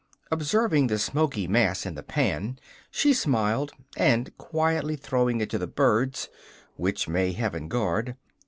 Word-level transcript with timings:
Observing 0.31 0.87
the 0.87 0.97
smoky 0.97 1.47
mass 1.47 1.85
in 1.85 1.93
the 1.93 2.01
pan, 2.01 2.57
she 2.89 3.13
smiled, 3.13 3.71
and 3.95 4.35
quietly 4.35 4.95
throwing 4.95 5.39
it 5.41 5.49
to 5.51 5.59
the 5.59 5.67
birds 5.67 6.27
(which 6.75 7.07
may 7.07 7.33
Heaven 7.33 7.67
guard!) 7.67 8.15